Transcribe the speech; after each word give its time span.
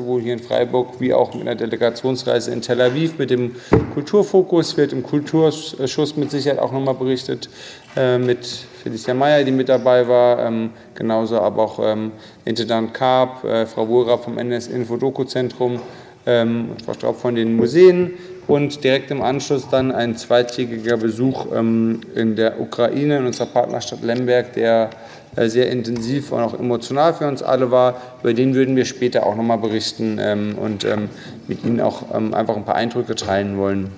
sowohl 0.00 0.22
hier 0.22 0.32
in 0.32 0.38
Freiburg 0.38 0.98
wie 0.98 1.12
auch 1.12 1.34
mit 1.34 1.42
einer 1.42 1.54
Delegationsreise 1.54 2.50
in 2.52 2.62
Tel 2.62 2.80
Aviv 2.80 3.18
mit 3.18 3.30
dem 3.30 3.56
Kulturfokus, 3.92 4.76
wird 4.76 4.92
im 4.92 5.02
Kulturschuss 5.02 6.16
mit 6.16 6.30
Sicherheit 6.30 6.58
auch 6.58 6.72
nochmal 6.72 6.94
berichtet, 6.94 7.50
äh, 7.96 8.18
mit 8.18 8.46
Felicia 8.82 9.12
Meyer, 9.12 9.44
die 9.44 9.52
mit 9.52 9.68
dabei 9.68 10.08
war, 10.08 10.38
ähm, 10.46 10.70
genauso 10.94 11.38
aber 11.40 11.62
auch 11.62 11.78
ähm, 11.82 12.12
Intendant 12.44 12.94
Karp, 12.94 13.44
äh, 13.44 13.66
Frau 13.66 13.88
Wohrer 13.88 14.18
vom 14.18 14.38
NS-Info-Doku-Zentrum, 14.38 15.80
ähm, 16.26 16.70
Frau 16.84 16.94
Straub 16.94 17.16
von 17.16 17.34
den 17.34 17.56
Museen. 17.56 18.14
Und 18.46 18.82
direkt 18.82 19.12
im 19.12 19.22
Anschluss 19.22 19.68
dann 19.70 19.92
ein 19.92 20.16
zweitägiger 20.16 20.96
Besuch 20.96 21.46
ähm, 21.54 22.00
in 22.16 22.34
der 22.34 22.60
Ukraine, 22.60 23.18
in 23.18 23.26
unserer 23.26 23.46
Partnerstadt 23.46 24.02
Lemberg, 24.02 24.54
der 24.54 24.90
sehr 25.36 25.70
intensiv 25.70 26.32
und 26.32 26.40
auch 26.40 26.58
emotional 26.58 27.14
für 27.14 27.28
uns 27.28 27.42
alle 27.42 27.70
war. 27.70 28.00
Über 28.22 28.34
den 28.34 28.54
würden 28.54 28.76
wir 28.76 28.84
später 28.84 29.26
auch 29.26 29.36
nochmal 29.36 29.58
berichten 29.58 30.18
ähm, 30.20 30.56
und 30.58 30.84
ähm, 30.84 31.08
mit 31.46 31.64
Ihnen 31.64 31.80
auch 31.80 32.14
ähm, 32.14 32.34
einfach 32.34 32.56
ein 32.56 32.64
paar 32.64 32.74
Eindrücke 32.74 33.14
teilen 33.14 33.56
wollen. 33.56 33.90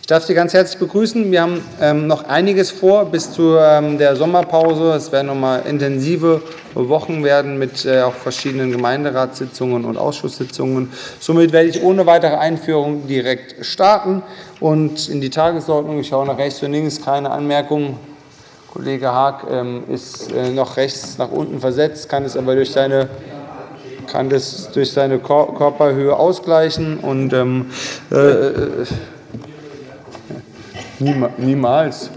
Ich 0.00 0.06
darf 0.08 0.24
Sie 0.24 0.34
ganz 0.34 0.54
herzlich 0.54 0.78
begrüßen. 0.78 1.30
Wir 1.30 1.42
haben 1.42 1.60
ähm, 1.80 2.06
noch 2.06 2.24
einiges 2.24 2.70
vor 2.70 3.04
bis 3.04 3.32
zu 3.32 3.56
ähm, 3.58 3.98
der 3.98 4.16
Sommerpause. 4.16 4.92
Es 4.94 5.12
werden 5.12 5.28
nochmal 5.28 5.62
intensive 5.68 6.42
Wochen 6.74 7.22
werden 7.24 7.58
mit 7.58 7.84
äh, 7.84 8.00
auch 8.02 8.14
verschiedenen 8.14 8.72
Gemeinderatssitzungen 8.72 9.84
und 9.84 9.96
Ausschusssitzungen. 9.96 10.90
Somit 11.20 11.52
werde 11.52 11.68
ich 11.68 11.82
ohne 11.82 12.06
weitere 12.06 12.36
Einführung 12.36 13.06
direkt 13.06 13.64
starten 13.64 14.22
und 14.60 15.08
in 15.08 15.20
die 15.20 15.30
Tagesordnung. 15.30 16.00
Ich 16.00 16.08
schaue 16.08 16.26
nach 16.26 16.38
rechts 16.38 16.62
und 16.62 16.72
links, 16.72 17.00
keine 17.02 17.30
Anmerkungen. 17.30 17.96
Kollege 18.72 19.08
Haag 19.08 19.46
ähm, 19.50 19.84
ist 19.88 20.32
äh, 20.32 20.50
noch 20.50 20.76
rechts 20.76 21.18
nach 21.18 21.30
unten 21.30 21.60
versetzt, 21.60 22.08
kann 22.08 22.24
es 22.24 22.36
aber 22.36 22.54
durch 22.54 22.70
seine 22.70 23.08
kann 24.06 24.30
das 24.30 24.70
durch 24.72 24.92
seine 24.92 25.18
Körperhöhe 25.18 26.16
ausgleichen 26.16 26.98
und 26.98 27.32
ähm, 27.32 27.66
äh, 28.10 28.16
äh 28.16 28.86
Niemals. 31.38 32.10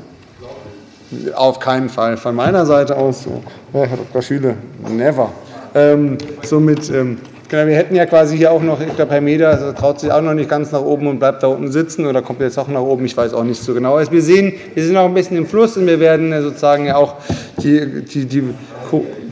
Auf 1.35 1.59
keinen 1.59 1.89
Fall. 1.89 2.17
Von 2.17 2.35
meiner 2.35 2.65
Seite 2.65 2.97
aus 2.97 3.27
Herr 3.73 3.87
Dr. 3.87 4.21
Schüle, 4.21 4.55
never. 4.87 5.31
Ähm, 5.75 6.17
somit, 6.41 6.89
ähm, 6.89 7.19
genau, 7.51 7.67
wir 7.67 7.75
hätten 7.75 7.95
ja 7.95 8.05
quasi 8.05 8.37
hier 8.37 8.51
auch 8.51 8.63
noch, 8.63 8.81
ich 8.81 8.95
glaube, 8.95 9.11
Herr 9.11 9.21
Meder 9.21 9.49
also 9.49 9.73
traut 9.73 9.99
sich 9.99 10.11
auch 10.11 10.21
noch 10.21 10.33
nicht 10.33 10.49
ganz 10.49 10.71
nach 10.71 10.81
oben 10.81 11.07
und 11.07 11.19
bleibt 11.19 11.43
da 11.43 11.47
unten 11.47 11.71
sitzen 11.71 12.07
oder 12.07 12.21
kommt 12.21 12.39
jetzt 12.39 12.57
auch 12.57 12.67
nach 12.67 12.81
oben, 12.81 13.05
ich 13.05 13.15
weiß 13.15 13.33
auch 13.33 13.43
nicht 13.43 13.61
so 13.61 13.73
genau. 13.73 13.95
Also 13.95 14.11
wir 14.11 14.21
sehen, 14.21 14.53
wir 14.73 14.83
sind 14.83 14.97
auch 14.97 15.05
ein 15.05 15.13
bisschen 15.13 15.37
im 15.37 15.45
Fluss 15.45 15.77
und 15.77 15.85
wir 15.85 15.99
werden 15.99 16.33
sozusagen 16.41 16.85
ja 16.85 16.95
auch 16.95 17.15
die, 17.61 18.03
die, 18.05 18.25
die, 18.25 18.43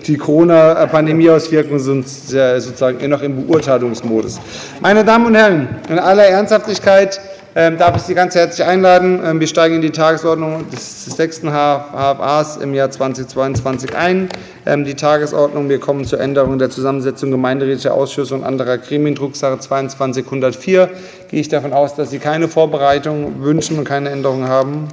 die 0.06 0.18
Corona-Pandemie-Auswirkungen 0.18 1.80
sind 1.80 2.08
sozusagen 2.08 3.10
noch 3.10 3.22
im 3.22 3.48
Beurteilungsmodus. 3.48 4.40
Meine 4.82 5.04
Damen 5.04 5.26
und 5.28 5.36
Herren, 5.36 5.70
in 5.90 5.98
aller 5.98 6.26
Ernsthaftigkeit, 6.26 7.20
ähm, 7.56 7.78
darf 7.78 7.96
ich 7.96 8.04
Sie 8.04 8.14
ganz 8.14 8.36
herzlich 8.36 8.66
einladen. 8.66 9.22
Ähm, 9.24 9.40
wir 9.40 9.48
steigen 9.48 9.76
in 9.76 9.82
die 9.82 9.92
Tagesordnung 9.92 10.70
des 10.70 11.06
sechsten 11.06 11.50
HFAs 11.50 12.58
im 12.58 12.74
Jahr 12.74 12.92
2022 12.92 13.96
ein. 13.96 14.30
Ähm, 14.66 14.86
die 14.86 14.96
Tagesordnung, 14.96 15.70
wir 15.70 15.80
kommen 15.80 16.06
zur 16.06 16.20
Änderung 16.20 16.60
der 16.60 16.70
Zusammensetzung 16.70 17.32
gemeinderätlicher 17.32 17.94
Ausschüsse 17.94 18.36
und 18.36 18.44
anderer 18.44 18.78
Gremien, 18.78 19.16
Drucksache 19.16 19.60
2204. 19.60 20.90
Gehe 21.30 21.40
ich 21.40 21.50
davon 21.50 21.74
aus, 21.74 21.96
dass 21.96 22.12
Sie 22.12 22.20
keine 22.20 22.48
Vorbereitung 22.48 23.42
wünschen 23.44 23.80
und 23.80 23.86
keine 23.86 24.10
Änderungen 24.10 24.48
haben. 24.48 24.88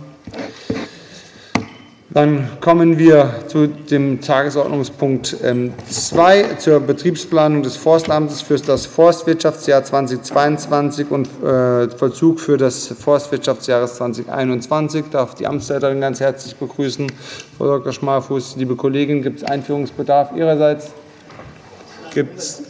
Dann 2.17 2.48
kommen 2.62 2.98
wir 2.98 3.31
zu 3.47 3.67
dem 3.67 4.22
Tagesordnungspunkt 4.22 5.36
2 5.36 6.39
ähm, 6.39 6.59
zur 6.59 6.81
Betriebsplanung 6.81 7.62
des 7.62 7.77
Forstamtes 7.77 8.41
für 8.41 8.56
das 8.56 8.86
Forstwirtschaftsjahr 8.86 9.84
2022 9.84 11.11
und 11.11 11.27
äh, 11.44 11.91
Vollzug 11.91 12.41
für 12.41 12.56
das 12.56 12.87
Forstwirtschaftsjahr 12.87 13.87
2021. 13.87 15.05
Ich 15.05 15.11
darf 15.11 15.34
die 15.34 15.47
Amtsleiterin 15.47 16.00
ganz 16.00 16.20
herzlich 16.20 16.56
begrüßen, 16.56 17.06
Frau 17.59 17.66
Dr. 17.66 17.93
Schmalfuß. 17.93 18.56
Liebe 18.56 18.76
Kollegin, 18.76 19.21
gibt 19.21 19.43
es 19.43 19.44
Einführungsbedarf 19.44 20.34
Ihrerseits? 20.34 20.93
Gibt 22.15 22.38
es 22.38 22.62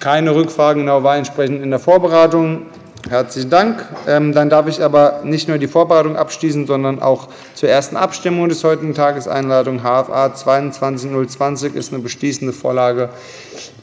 keine 0.00 0.34
Rückfragen? 0.34 0.82
Genau, 0.82 1.04
war 1.04 1.16
entsprechend 1.16 1.62
in 1.62 1.70
der 1.70 1.78
Vorbereitung. 1.78 2.62
Herzlichen 3.08 3.50
Dank. 3.50 3.86
Ähm, 4.08 4.32
dann 4.32 4.50
darf 4.50 4.66
ich 4.66 4.82
aber 4.82 5.20
nicht 5.22 5.46
nur 5.46 5.58
die 5.58 5.68
Vorbereitung 5.68 6.16
abschließen, 6.16 6.66
sondern 6.66 7.00
auch 7.00 7.28
zur 7.54 7.68
ersten 7.68 7.96
Abstimmung 7.96 8.48
des 8.48 8.64
heutigen 8.64 8.94
Tages 8.94 9.28
Einladung 9.28 9.82
HFA 9.82 10.34
22020 10.34 11.76
ist 11.76 11.92
eine 11.92 12.02
beschließende 12.02 12.52
Vorlage. 12.52 13.10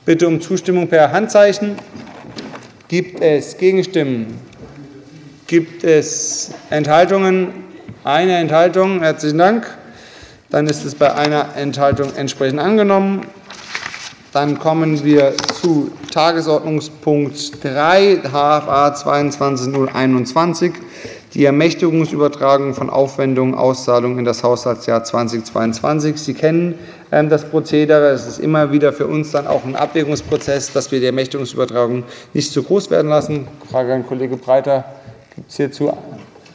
Bitte 0.03 0.27
um 0.27 0.41
Zustimmung 0.41 0.89
per 0.89 1.13
Handzeichen. 1.13 1.77
Gibt 2.89 3.21
es 3.21 3.57
Gegenstimmen? 3.57 4.39
Gibt 5.47 5.85
es 5.85 6.51
Enthaltungen? 6.69 7.53
Eine 8.03 8.35
Enthaltung. 8.35 8.99
Herzlichen 8.99 9.37
Dank. 9.37 9.77
Dann 10.49 10.67
ist 10.67 10.83
es 10.83 10.95
bei 10.95 11.13
einer 11.15 11.55
Enthaltung 11.55 12.13
entsprechend 12.17 12.59
angenommen. 12.59 13.21
Dann 14.33 14.59
kommen 14.59 15.05
wir 15.05 15.33
zu 15.61 15.91
Tagesordnungspunkt 16.13 17.63
3, 17.63 18.17
HFA 18.17 18.93
22021, 18.93 20.73
die 21.33 21.43
Ermächtigungsübertragung 21.43 22.75
von 22.75 22.91
Aufwendungen, 22.91 23.55
Auszahlungen 23.55 24.19
in 24.19 24.25
das 24.25 24.43
Haushaltsjahr 24.43 25.03
2022. 25.03 26.17
Sie 26.17 26.35
kennen 26.35 26.75
ähm, 27.11 27.29
das 27.29 27.45
Prozedere. 27.45 28.09
Es 28.09 28.27
ist 28.27 28.37
immer 28.37 28.71
wieder 28.71 28.93
für 28.93 29.07
uns 29.07 29.31
dann 29.31 29.47
auch 29.47 29.65
ein 29.65 29.75
Abwägungsprozess, 29.75 30.71
dass 30.71 30.91
wir 30.91 30.99
die 30.99 31.07
Ermächtigungsübertragung 31.07 32.03
nicht 32.35 32.51
zu 32.51 32.61
groß 32.61 32.91
werden 32.91 33.09
lassen. 33.09 33.47
Frage 33.71 33.95
an 33.95 34.05
Kollege 34.05 34.37
Breiter. 34.37 34.85
Gibt 35.33 35.49
es 35.49 35.57
hierzu 35.57 35.97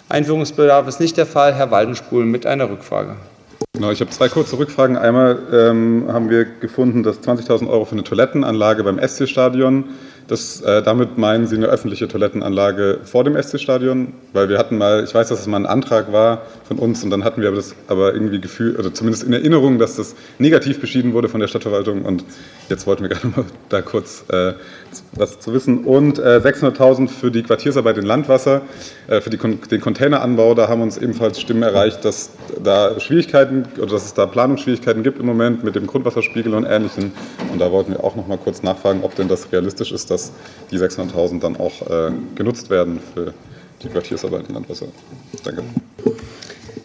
Einführungsbedarf? 0.09 0.87
Ist 0.87 1.01
nicht 1.01 1.17
der 1.17 1.27
Fall. 1.27 1.57
Herr 1.57 1.73
Waldenspul 1.73 2.25
mit 2.25 2.47
einer 2.47 2.71
Rückfrage. 2.71 3.17
Genau, 3.79 3.93
ich 3.93 4.01
habe 4.01 4.11
zwei 4.11 4.29
kurze 4.29 4.59
Rückfragen. 4.59 4.97
Einmal 4.97 5.39
ähm, 5.53 6.07
haben 6.09 6.31
wir 6.31 6.47
gefunden, 6.47 7.05
dass 7.05 7.21
20.000 7.21 7.69
Euro 7.71 7.85
für 7.85 7.93
eine 7.93 8.03
Toilettenanlage 8.03 8.83
beim 8.83 8.99
SC-Stadion 8.99 9.91
das, 10.29 10.61
äh, 10.61 10.83
damit 10.83 11.17
meinen 11.17 11.47
Sie 11.47 11.57
eine 11.57 11.67
öffentliche 11.67 12.07
Toilettenanlage 12.07 13.01
vor 13.05 13.25
dem 13.25 13.35
SC-Stadion? 13.35 14.13
Weil 14.35 14.49
wir 14.49 14.59
hatten 14.59 14.77
mal, 14.77 15.03
ich 15.03 15.15
weiß, 15.15 15.29
dass 15.29 15.41
es 15.41 15.47
mal 15.47 15.57
ein 15.57 15.67
Antrag 15.67 16.13
war 16.13 16.43
von 16.65 16.79
uns 16.79 17.03
und 17.03 17.11
dann 17.11 17.25
hatten 17.25 17.41
wir 17.41 17.49
aber 17.49 17.57
das 17.57 17.75
aber 17.89 18.13
irgendwie 18.13 18.41
Gefühl, 18.41 18.77
oder 18.77 18.93
zumindest 18.93 19.25
in 19.25 19.33
Erinnerung, 19.33 19.79
dass 19.79 19.97
das 19.97 20.15
negativ 20.39 20.81
beschieden 20.81 21.15
wurde 21.15 21.29
von 21.29 21.41
der 21.41 21.49
Stadtverwaltung 21.49 22.03
und 22.03 22.25
jetzt 22.69 22.87
wollten 22.87 23.03
wir 23.03 23.09
gerade 23.15 23.29
mal 23.29 23.45
da 23.71 23.81
kurz 23.81 24.25
äh, 24.29 24.53
was 25.13 25.41
zu 25.41 25.53
wissen. 25.55 25.85
Und 25.85 26.19
äh, 26.19 26.41
600.000 26.45 27.09
für 27.09 27.31
die 27.31 27.43
Quartiersarbeit 27.43 27.97
in 27.97 28.05
Landwasser, 28.05 28.63
äh, 29.07 29.21
für 29.23 29.31
die, 29.31 29.39
den 29.39 29.81
Containeranbau, 29.81 30.55
da 30.55 30.69
haben 30.69 30.83
uns 30.83 30.99
ebenfalls 30.99 31.41
Stimmen 31.41 31.63
erreicht, 31.63 32.05
dass 32.05 32.31
da 32.63 33.01
Schwierigkeiten 33.01 33.65
oder 33.79 33.93
dass 33.93 34.05
es 34.05 34.15
da 34.15 34.27
Planungsschwierigkeiten 34.27 35.03
gibt 35.03 35.19
im 35.19 35.27
Moment 35.27 35.65
mit 35.65 35.75
dem 35.75 35.87
Grundwasserspiegel 35.87 36.53
und 36.55 36.65
Ähnlichem. 36.65 37.13
Und 37.51 37.61
da 37.61 37.73
wollten 37.73 37.93
wir 37.93 38.05
auch 38.05 38.17
noch 38.17 38.27
mal 38.27 38.39
kurz 38.39 38.63
nachfragen, 38.63 39.01
ob 39.03 39.15
denn 39.15 39.29
das 39.29 39.51
realistisch 39.53 39.93
ist, 39.93 40.11
dass 40.11 40.18
dass 40.19 40.33
die 40.71 40.79
600.000 40.79 41.41
dann 41.41 41.57
auch 41.57 41.83
äh, 41.89 42.11
genutzt 42.35 42.71
werden 42.71 43.01
für 43.15 43.33
die 43.83 43.89
Quartiersarbeit 43.89 44.49
in 44.49 44.55
Landwasser. 44.55 44.87
Danke. 45.45 45.63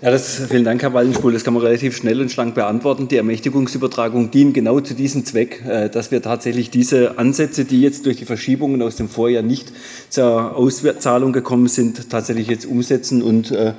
Ja, 0.01 0.11
das, 0.11 0.41
vielen 0.49 0.65
Dank, 0.65 0.81
Herr 0.81 0.93
Wallenspul. 0.93 1.31
Das 1.31 1.43
kann 1.43 1.53
man 1.53 1.63
relativ 1.63 1.95
schnell 1.95 2.19
und 2.21 2.29
schlank 2.29 2.55
beantworten. 2.55 3.07
Die 3.07 3.15
Ermächtigungsübertragung 3.15 4.31
dient 4.31 4.53
genau 4.53 4.79
zu 4.81 4.93
diesem 4.93 5.25
Zweck, 5.25 5.63
äh, 5.65 5.89
dass 5.89 6.11
wir 6.11 6.21
tatsächlich 6.21 6.69
diese 6.69 7.17
Ansätze, 7.17 7.65
die 7.65 7.81
jetzt 7.81 8.05
durch 8.05 8.17
die 8.17 8.25
Verschiebungen 8.25 8.81
aus 8.81 8.97
dem 8.97 9.09
Vorjahr 9.09 9.43
nicht 9.43 9.71
zur 10.09 10.55
Auszahlung 10.55 11.33
gekommen 11.33 11.67
sind, 11.67 12.09
tatsächlich 12.09 12.47
jetzt 12.47 12.65
umsetzen 12.65 13.23
und 13.23 13.51
äh, 13.51 13.73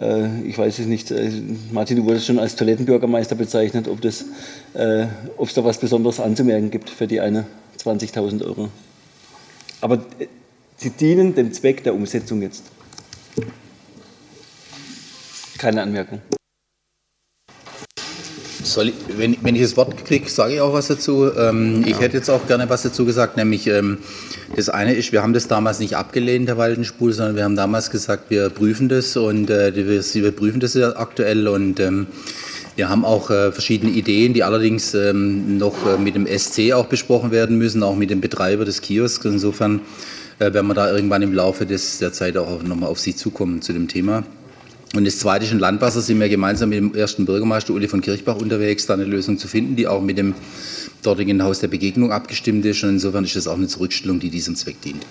äh 0.00 0.28
ich 0.46 0.56
weiß 0.56 0.78
es 0.78 0.86
nicht, 0.86 1.12
Martin, 1.72 1.96
du 1.96 2.04
wurdest 2.04 2.26
schon 2.26 2.38
als 2.38 2.54
Toilettenbürgermeister 2.54 3.34
bezeichnet, 3.34 3.88
ob, 3.88 4.04
es 4.04 4.24
da 4.74 5.64
was 5.64 5.78
Besonderes 5.78 6.20
anzumerken 6.20 6.70
gibt 6.70 6.90
für 6.90 7.06
die 7.06 7.20
eine 7.20 7.46
20.000 7.82 8.44
Euro. 8.44 8.68
Aber 9.82 9.96
äh, 10.18 10.28
sie 10.76 10.90
dienen 10.90 11.34
dem 11.34 11.52
Zweck 11.52 11.84
der 11.84 11.94
Umsetzung 11.94 12.40
jetzt. 12.40 12.64
Keine 15.58 15.82
Anmerkung. 15.82 16.22
Ich, 18.64 18.94
wenn, 19.18 19.36
wenn, 19.42 19.54
ich 19.54 19.62
das 19.62 19.76
Wort 19.76 20.04
kriege, 20.06 20.30
sage 20.30 20.54
ich 20.54 20.60
auch 20.60 20.72
was 20.72 20.86
dazu. 20.86 21.30
Ähm, 21.36 21.82
ja. 21.82 21.88
Ich 21.88 22.00
hätte 22.00 22.16
jetzt 22.16 22.30
auch 22.30 22.46
gerne 22.46 22.70
was 22.70 22.82
dazu 22.82 23.04
gesagt, 23.04 23.36
nämlich 23.36 23.66
ähm, 23.66 23.98
das 24.56 24.68
eine 24.70 24.94
ist, 24.94 25.12
wir 25.12 25.22
haben 25.22 25.34
das 25.34 25.46
damals 25.46 25.78
nicht 25.78 25.96
abgelehnt, 25.96 26.48
Herr 26.48 26.58
Waldenspul, 26.58 27.12
sondern 27.12 27.36
wir 27.36 27.44
haben 27.44 27.56
damals 27.56 27.90
gesagt, 27.90 28.30
wir 28.30 28.48
prüfen 28.48 28.88
das 28.88 29.16
und 29.16 29.50
äh, 29.50 29.74
wir, 29.74 30.02
wir, 30.02 30.32
prüfen 30.32 30.60
das 30.60 30.76
aktuell 30.76 31.48
und 31.48 31.80
ähm, 31.80 32.06
wir 32.76 32.88
haben 32.88 33.04
auch 33.04 33.30
äh, 33.30 33.52
verschiedene 33.52 33.92
Ideen, 33.92 34.32
die 34.32 34.42
allerdings 34.42 34.94
ähm, 34.94 35.58
noch 35.58 35.86
äh, 35.86 35.98
mit 35.98 36.14
dem 36.14 36.26
SC 36.26 36.72
auch 36.72 36.86
besprochen 36.86 37.30
werden 37.30 37.58
müssen, 37.58 37.82
auch 37.82 37.96
mit 37.96 38.10
dem 38.10 38.20
Betreiber 38.20 38.64
des 38.64 38.80
Kiosks. 38.80 39.24
Insofern 39.24 39.80
äh, 40.38 40.52
werden 40.52 40.66
wir 40.66 40.74
da 40.74 40.90
irgendwann 40.90 41.22
im 41.22 41.34
Laufe 41.34 41.66
des, 41.66 41.98
der 41.98 42.12
Zeit 42.12 42.36
auch 42.36 42.62
nochmal 42.62 42.88
auf 42.88 42.98
Sie 42.98 43.14
zukommen 43.14 43.60
zu 43.60 43.72
dem 43.72 43.88
Thema. 43.88 44.24
Und 44.94 45.06
das 45.06 45.18
Zweite 45.18 45.44
ist, 45.44 45.52
in 45.52 45.58
Landwasser 45.58 46.02
sind 46.02 46.20
wir 46.20 46.28
gemeinsam 46.28 46.68
mit 46.68 46.78
dem 46.78 46.94
ersten 46.94 47.24
Bürgermeister 47.24 47.72
Uli 47.72 47.88
von 47.88 48.02
Kirchbach 48.02 48.36
unterwegs, 48.36 48.86
da 48.86 48.94
eine 48.94 49.04
Lösung 49.04 49.38
zu 49.38 49.48
finden, 49.48 49.74
die 49.74 49.86
auch 49.86 50.02
mit 50.02 50.18
dem 50.18 50.34
dortigen 51.02 51.42
Haus 51.42 51.60
der 51.60 51.68
Begegnung 51.68 52.12
abgestimmt 52.12 52.64
ist. 52.66 52.82
Und 52.82 52.90
insofern 52.90 53.24
ist 53.24 53.36
das 53.36 53.46
auch 53.46 53.56
eine 53.56 53.68
Zurückstellung, 53.68 54.20
die 54.20 54.28
diesem 54.28 54.54
Zweck 54.54 54.80
dient. 54.82 55.06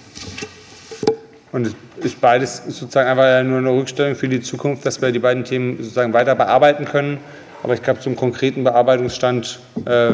Und 1.51 1.67
es 1.67 1.75
ist 2.05 2.21
beides 2.21 2.61
sozusagen 2.67 3.09
einfach 3.09 3.43
nur 3.43 3.57
eine 3.57 3.71
Rückstellung 3.71 4.15
für 4.15 4.29
die 4.29 4.41
Zukunft, 4.41 4.85
dass 4.85 5.01
wir 5.01 5.11
die 5.11 5.19
beiden 5.19 5.43
Themen 5.43 5.77
sozusagen 5.77 6.13
weiter 6.13 6.35
bearbeiten 6.35 6.85
können. 6.85 7.17
Aber 7.63 7.73
ich 7.73 7.83
glaube, 7.83 7.99
zum 7.99 8.15
konkreten 8.15 8.63
Bearbeitungsstand 8.63 9.59
äh, 9.85 10.13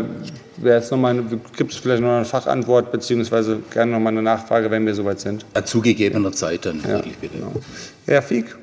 gibt 1.56 1.72
es 1.72 1.78
vielleicht 1.78 2.02
noch 2.02 2.16
eine 2.16 2.26
Fachantwort, 2.26 2.92
beziehungsweise 2.92 3.60
gerne 3.72 3.94
noch 3.94 4.00
mal 4.00 4.10
eine 4.10 4.22
Nachfrage, 4.22 4.70
wenn 4.72 4.86
wir 4.86 4.96
soweit 4.96 5.20
sind. 5.20 5.46
Ja, 5.56 5.64
zugegebener 5.64 6.32
Zeit 6.32 6.66
dann, 6.66 6.82
ja, 6.82 6.96
wirklich 6.96 7.18
bitte. 7.18 7.38
Genau. 7.38 7.52
Herr 8.06 8.22
Fieck. 8.22 8.56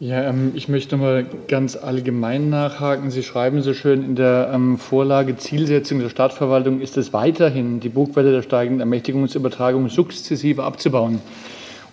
Ja, 0.00 0.22
ähm, 0.22 0.52
ich 0.54 0.68
möchte 0.68 0.96
mal 0.96 1.26
ganz 1.48 1.76
allgemein 1.76 2.50
nachhaken. 2.50 3.10
Sie 3.10 3.24
schreiben 3.24 3.62
so 3.62 3.74
schön 3.74 4.04
in 4.04 4.14
der 4.14 4.50
ähm, 4.54 4.78
Vorlage 4.78 5.36
Zielsetzung 5.36 5.98
der 5.98 6.08
Stadtverwaltung 6.08 6.80
ist 6.80 6.96
es 6.96 7.12
weiterhin, 7.12 7.80
die 7.80 7.88
Bugwelle 7.88 8.30
der 8.30 8.42
steigenden 8.42 8.80
Ermächtigungsübertragung 8.80 9.88
sukzessive 9.88 10.62
abzubauen 10.62 11.20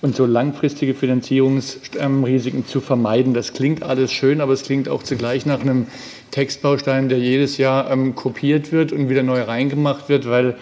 und 0.06 0.16
so 0.16 0.28
langfristige 0.28 0.94
Finanzierungsrisiken 0.94 2.68
zu 2.68 2.80
vermeiden. 2.80 3.34
Das 3.34 3.54
klingt 3.54 3.82
alles 3.82 4.14
schön, 4.14 4.40
aber 4.40 4.54
es 4.54 4.62
klingt 4.62 4.88
auch 4.88 5.02
zugleich 5.02 5.48
nach 5.48 5.62
einem 5.62 5.88
Textbaustein, 6.30 7.10
der 7.10 7.18
jedes 7.18 7.58
Jahr 7.58 7.90
ähm, 7.90 8.14
kopiert 8.14 8.72
wird 8.72 8.92
und 8.92 9.10
wieder 9.10 9.24
neu 9.24 9.42
reingemacht 9.42 10.08
wird, 10.08 10.30
weil 10.30 10.58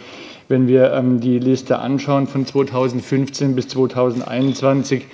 wenn 0.48 0.70
wir 0.70 0.94
ähm, 0.94 1.20
die 1.20 1.40
Liste 1.40 1.80
anschauen 1.80 2.28
von 2.28 2.46
2015 2.46 3.54
bis 3.54 3.68
2021, 3.68 5.08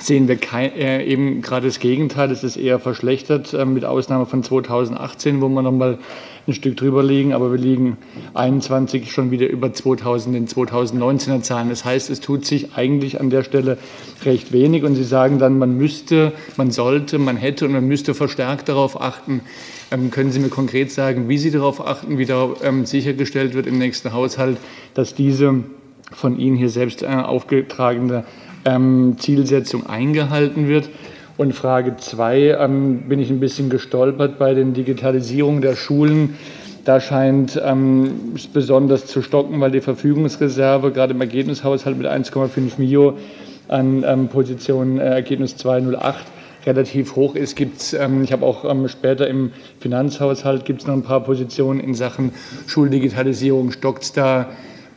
sehen 0.00 0.26
wir 0.26 0.36
kein, 0.36 0.72
äh, 0.72 1.04
eben 1.04 1.40
gerade 1.40 1.68
das 1.68 1.78
Gegenteil. 1.78 2.32
Es 2.32 2.42
ist 2.42 2.56
eher 2.56 2.80
verschlechtert, 2.80 3.54
äh, 3.54 3.64
mit 3.64 3.84
Ausnahme 3.84 4.26
von 4.26 4.42
2018, 4.42 5.40
wo 5.40 5.48
wir 5.48 5.62
noch 5.62 5.70
mal 5.70 5.98
ein 6.48 6.54
Stück 6.54 6.76
drüber 6.76 7.02
liegen. 7.02 7.32
Aber 7.32 7.52
wir 7.52 7.58
liegen 7.58 7.96
21 8.34 9.12
schon 9.12 9.30
wieder 9.30 9.48
über 9.48 9.72
2000, 9.72 10.34
den 10.34 10.48
2019er 10.48 11.42
Zahlen. 11.42 11.68
Das 11.68 11.84
heißt, 11.84 12.10
es 12.10 12.20
tut 12.20 12.44
sich 12.44 12.74
eigentlich 12.74 13.20
an 13.20 13.30
der 13.30 13.44
Stelle 13.44 13.78
recht 14.24 14.52
wenig. 14.52 14.84
Und 14.84 14.96
Sie 14.96 15.04
sagen 15.04 15.38
dann, 15.38 15.58
man 15.58 15.76
müsste, 15.76 16.32
man 16.56 16.70
sollte, 16.70 17.18
man 17.18 17.36
hätte 17.36 17.66
und 17.66 17.72
man 17.72 17.86
müsste 17.86 18.14
verstärkt 18.14 18.68
darauf 18.68 19.00
achten. 19.00 19.42
Ähm, 19.90 20.10
können 20.10 20.32
Sie 20.32 20.40
mir 20.40 20.48
konkret 20.48 20.90
sagen, 20.90 21.28
wie 21.28 21.38
Sie 21.38 21.50
darauf 21.50 21.86
achten, 21.86 22.18
wie 22.18 22.26
da 22.26 22.50
ähm, 22.62 22.86
sichergestellt 22.86 23.54
wird 23.54 23.66
im 23.66 23.78
nächsten 23.78 24.12
Haushalt, 24.12 24.58
dass 24.94 25.14
diese 25.14 25.62
von 26.12 26.38
Ihnen 26.38 26.56
hier 26.56 26.70
selbst 26.70 27.02
äh, 27.02 27.06
aufgetragene 27.06 28.24
ähm, 28.64 29.16
Zielsetzung 29.18 29.86
eingehalten 29.86 30.68
wird. 30.68 30.88
Und 31.38 31.52
Frage 31.52 31.96
2 31.96 32.56
ähm, 32.58 33.02
bin 33.08 33.20
ich 33.20 33.30
ein 33.30 33.38
bisschen 33.38 33.70
gestolpert 33.70 34.40
bei 34.40 34.54
den 34.54 34.74
Digitalisierungen 34.74 35.62
der 35.62 35.76
Schulen. 35.76 36.34
Da 36.84 37.00
scheint 37.00 37.60
ähm, 37.64 38.32
es 38.34 38.48
besonders 38.48 39.06
zu 39.06 39.22
stocken, 39.22 39.60
weil 39.60 39.70
die 39.70 39.80
Verfügungsreserve 39.80 40.90
gerade 40.90 41.14
im 41.14 41.20
Ergebnishaushalt 41.20 41.96
mit 41.96 42.08
1,5 42.08 42.72
Mio 42.78 43.16
an 43.68 44.04
ähm, 44.04 44.26
Position 44.26 44.98
äh, 44.98 45.04
Ergebnis 45.04 45.56
208 45.56 46.26
relativ 46.66 47.14
hoch 47.14 47.36
ist. 47.36 47.54
Gibt's, 47.54 47.92
ähm, 47.92 48.24
ich 48.24 48.32
habe 48.32 48.44
auch 48.44 48.64
ähm, 48.64 48.88
später 48.88 49.28
im 49.28 49.52
Finanzhaushalt 49.78 50.64
gibt 50.64 50.80
es 50.80 50.86
noch 50.88 50.94
ein 50.94 51.04
paar 51.04 51.22
Positionen 51.22 51.78
in 51.78 51.94
Sachen 51.94 52.32
Schuldigitalisierung. 52.66 53.70
Stockt 53.70 54.02
es 54.02 54.12
da 54.12 54.48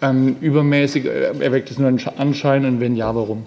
ähm, 0.02 0.38
übermäßig? 0.42 1.06
Äh, 1.06 1.40
erweckt 1.40 1.70
es 1.70 1.78
nur 1.78 1.88
einen 1.88 2.02
Anschein 2.18 2.66
und 2.66 2.80
wenn 2.80 2.96
ja, 2.96 3.14
warum? 3.14 3.44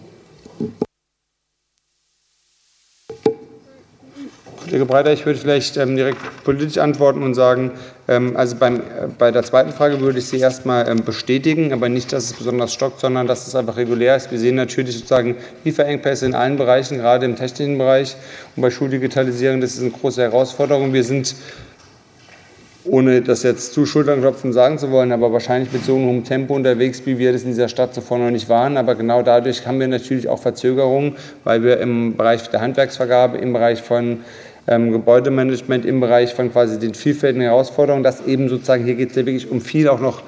Kollege 4.75 4.91
Breiter, 4.91 5.13
ich 5.13 5.25
würde 5.25 5.39
vielleicht 5.39 5.77
ähm, 5.77 5.95
direkt 5.95 6.19
politisch 6.43 6.79
antworten 6.79 7.23
und 7.23 7.35
sagen, 7.35 7.71
ähm, 8.09 8.37
also 8.37 8.57
beim, 8.57 8.79
äh, 8.79 8.81
bei 9.17 9.31
der 9.31 9.45
zweiten 9.45 9.71
Frage 9.71 10.01
würde 10.01 10.19
ich 10.19 10.27
Sie 10.27 10.41
erstmal 10.41 10.89
ähm, 10.89 11.05
bestätigen, 11.05 11.73
aber 11.73 11.89
nicht, 11.89 12.13
dass 12.13 12.25
es 12.25 12.33
besonders 12.33 12.75
stockt, 12.75 12.99
sondern 12.99 13.29
dass 13.29 13.47
es 13.47 13.55
einfach 13.55 13.77
regulär 13.77 14.17
ist. 14.17 14.33
Wir 14.33 14.41
sehen 14.41 14.57
natürlich 14.57 14.97
sozusagen 14.97 15.37
Lieferengpässe 15.63 16.27
in 16.27 16.35
allen 16.35 16.57
Bereichen, 16.57 16.99
gerade 16.99 17.25
im 17.25 17.37
technischen 17.37 17.79
Bereich 17.79 18.17
und 18.57 18.63
bei 18.63 18.71
Schuldigitalisierung, 18.71 19.61
das 19.61 19.75
ist 19.75 19.83
eine 19.83 19.91
große 19.91 20.21
Herausforderung. 20.23 20.93
Wir 20.93 21.05
sind 21.05 21.37
ohne 22.85 23.23
das 23.23 23.45
jetzt 23.45 23.73
zu 23.75 23.87
Schulternklopfen 23.87 24.53
sagen 24.53 24.79
zu 24.79 24.91
wollen, 24.91 25.13
aber 25.13 25.33
wahrscheinlich 25.33 25.73
mit 25.73 25.85
so 25.85 25.95
einem 25.95 26.07
hohen 26.07 26.25
Tempo 26.25 26.55
unterwegs, 26.55 27.03
wie 27.07 27.17
wir 27.17 27.33
das 27.33 27.43
in 27.43 27.51
dieser 27.51 27.69
Stadt 27.69 27.95
zuvor 27.95 28.19
noch 28.19 28.31
nicht 28.31 28.49
waren. 28.49 28.77
Aber 28.77 28.95
genau 28.95 29.23
dadurch 29.23 29.67
haben 29.67 29.81
wir 29.81 29.89
natürlich 29.89 30.29
auch 30.29 30.41
Verzögerungen, 30.41 31.17
weil 31.45 31.63
wir 31.63 31.79
im 31.81 32.17
Bereich 32.17 32.51
der 32.51 32.61
Handwerksvergabe, 32.61 33.39
im 33.39 33.53
Bereich 33.55 33.81
von 33.81 34.19
ähm, 34.67 34.93
Gebäudemanagement, 34.93 35.85
im 35.85 36.01
Bereich 36.01 36.35
von 36.35 36.53
quasi 36.53 36.79
den 36.79 36.95
vielfältigen 36.95 37.43
Herausforderungen, 37.43 38.03
dass 38.03 38.27
eben 38.27 38.49
sozusagen 38.49 38.85
hier 38.85 38.95
geht 38.95 39.11
es 39.11 39.17
ja 39.17 39.27
wirklich 39.27 39.51
um 39.51 39.61
viel 39.61 39.89
auch 39.89 40.01
noch 40.01 40.23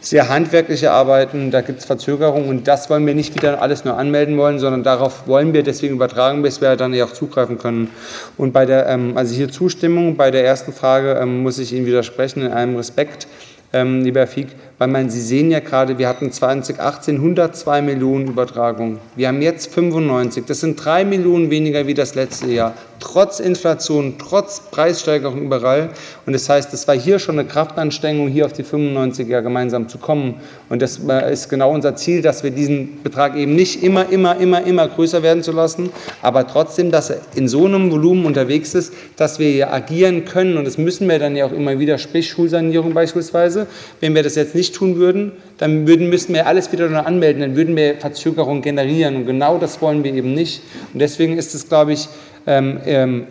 sehr 0.00 0.28
handwerkliche 0.28 0.90
Arbeiten, 0.90 1.50
da 1.50 1.60
gibt 1.60 1.80
es 1.80 1.84
Verzögerungen 1.84 2.48
und 2.48 2.68
das 2.68 2.88
wollen 2.88 3.06
wir 3.06 3.14
nicht 3.14 3.34
wieder 3.34 3.60
alles 3.60 3.84
nur 3.84 3.96
anmelden 3.96 4.38
wollen, 4.38 4.58
sondern 4.58 4.82
darauf 4.82 5.26
wollen 5.26 5.52
wir 5.52 5.62
deswegen 5.62 5.96
übertragen, 5.96 6.42
bis 6.42 6.60
wir 6.60 6.76
dann 6.76 6.94
ja 6.94 7.04
auch 7.04 7.12
zugreifen 7.12 7.58
können. 7.58 7.90
Und 8.36 8.52
bei 8.52 8.64
der, 8.64 8.86
ähm, 8.86 9.16
also 9.16 9.34
hier 9.34 9.50
Zustimmung, 9.50 10.16
bei 10.16 10.30
der 10.30 10.44
ersten 10.44 10.72
Frage 10.72 11.18
ähm, 11.20 11.42
muss 11.42 11.58
ich 11.58 11.72
Ihnen 11.72 11.84
widersprechen 11.84 12.42
in 12.42 12.52
einem 12.52 12.76
Respekt, 12.76 13.26
ähm, 13.72 14.02
lieber 14.02 14.26
Fieck, 14.26 14.48
weil 14.78 14.88
man, 14.88 15.10
Sie 15.10 15.20
sehen 15.20 15.50
ja 15.50 15.60
gerade, 15.60 15.98
wir 15.98 16.08
hatten 16.08 16.30
2018 16.30 17.16
102 17.16 17.82
Millionen 17.82 18.28
Übertragungen. 18.28 18.98
Wir 19.16 19.28
haben 19.28 19.42
jetzt 19.42 19.74
95. 19.74 20.44
Das 20.46 20.60
sind 20.60 20.82
drei 20.82 21.04
Millionen 21.04 21.50
weniger 21.50 21.86
wie 21.86 21.94
das 21.94 22.14
letzte 22.14 22.46
Jahr 22.46 22.74
trotz 23.00 23.40
Inflation, 23.40 24.14
trotz 24.18 24.60
Preissteigerung 24.70 25.42
überall. 25.42 25.90
Und 26.26 26.32
das 26.32 26.48
heißt, 26.48 26.72
es 26.74 26.86
war 26.88 26.96
hier 26.96 27.18
schon 27.18 27.38
eine 27.38 27.48
Kraftanstrengung, 27.48 28.28
hier 28.28 28.46
auf 28.46 28.52
die 28.52 28.64
95er 28.64 29.42
gemeinsam 29.42 29.88
zu 29.88 29.98
kommen. 29.98 30.34
Und 30.68 30.82
das 30.82 30.98
ist 31.30 31.48
genau 31.48 31.72
unser 31.72 31.96
Ziel, 31.96 32.22
dass 32.22 32.42
wir 32.42 32.50
diesen 32.50 33.02
Betrag 33.02 33.36
eben 33.36 33.54
nicht 33.54 33.82
immer, 33.82 34.08
immer, 34.10 34.36
immer, 34.36 34.62
immer 34.64 34.88
größer 34.88 35.22
werden 35.22 35.42
zu 35.42 35.52
lassen, 35.52 35.90
aber 36.22 36.46
trotzdem, 36.46 36.90
dass 36.90 37.10
er 37.10 37.18
in 37.34 37.48
so 37.48 37.66
einem 37.66 37.90
Volumen 37.90 38.26
unterwegs 38.26 38.74
ist, 38.74 38.92
dass 39.16 39.38
wir 39.38 39.50
hier 39.50 39.72
agieren 39.72 40.24
können. 40.24 40.56
Und 40.56 40.64
das 40.64 40.78
müssen 40.78 41.08
wir 41.08 41.18
dann 41.18 41.36
ja 41.36 41.46
auch 41.46 41.52
immer 41.52 41.78
wieder, 41.78 41.98
sprich 41.98 42.28
Schulsanierung 42.28 42.94
beispielsweise. 42.94 43.66
Wenn 44.00 44.14
wir 44.14 44.22
das 44.22 44.34
jetzt 44.34 44.54
nicht 44.54 44.67
tun 44.72 44.96
würden, 44.96 45.32
dann 45.58 45.86
würden, 45.86 46.08
müssten 46.08 46.34
wir 46.34 46.46
alles 46.46 46.70
wieder 46.72 46.88
nur 46.88 47.06
anmelden, 47.06 47.42
dann 47.42 47.56
würden 47.56 47.76
wir 47.76 47.96
Verzögerungen 47.96 48.62
generieren. 48.62 49.16
Und 49.16 49.26
genau 49.26 49.58
das 49.58 49.80
wollen 49.82 50.04
wir 50.04 50.14
eben 50.14 50.34
nicht. 50.34 50.62
Und 50.92 51.00
deswegen 51.00 51.36
ist 51.36 51.54
es, 51.54 51.68
glaube 51.68 51.92
ich, 51.92 52.08
ähm, 52.46 52.80
ähm, 52.84 53.26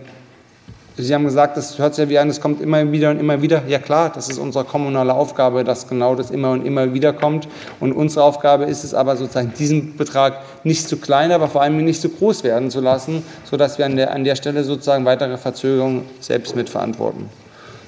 Sie 0.99 1.13
haben 1.13 1.25
gesagt, 1.25 1.55
das 1.57 1.77
hört 1.77 1.93
sich 1.93 2.05
ja 2.05 2.09
wie 2.09 2.17
an, 2.17 2.27
es 2.27 2.41
kommt 2.41 2.59
immer 2.59 2.91
wieder 2.91 3.11
und 3.11 3.19
immer 3.19 3.39
wieder. 3.43 3.61
Ja 3.67 3.77
klar, 3.77 4.11
das 4.13 4.29
ist 4.29 4.39
unsere 4.39 4.65
kommunale 4.65 5.13
Aufgabe, 5.13 5.63
dass 5.63 5.87
genau 5.87 6.15
das 6.15 6.31
immer 6.31 6.49
und 6.49 6.65
immer 6.65 6.91
wieder 6.91 7.13
kommt. 7.13 7.47
Und 7.79 7.93
unsere 7.93 8.25
Aufgabe 8.25 8.63
ist 8.63 8.83
es 8.83 8.95
aber 8.95 9.15
sozusagen, 9.15 9.53
diesen 9.59 9.95
Betrag 9.95 10.41
nicht 10.63 10.89
zu 10.89 10.97
klein, 10.97 11.31
aber 11.31 11.49
vor 11.49 11.61
allem 11.61 11.77
nicht 11.85 12.01
zu 12.01 12.09
groß 12.09 12.43
werden 12.43 12.71
zu 12.71 12.81
lassen, 12.81 13.21
sodass 13.43 13.77
wir 13.77 13.85
an 13.85 13.95
der, 13.95 14.11
an 14.11 14.23
der 14.23 14.35
Stelle 14.35 14.63
sozusagen 14.63 15.05
weitere 15.05 15.37
Verzögerungen 15.37 16.01
selbst 16.19 16.55
mitverantworten. 16.55 17.29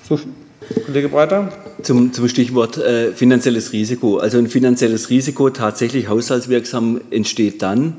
So, 0.07 0.19
Kollege 0.85 1.09
Breiter? 1.09 1.51
Zum, 1.81 2.11
zum 2.13 2.27
Stichwort 2.27 2.77
äh, 2.77 3.13
finanzielles 3.13 3.71
Risiko. 3.71 4.17
Also 4.17 4.37
ein 4.37 4.47
finanzielles 4.47 5.09
Risiko 5.09 5.49
tatsächlich 5.49 6.09
haushaltswirksam 6.09 7.01
entsteht 7.09 7.61
dann, 7.61 7.93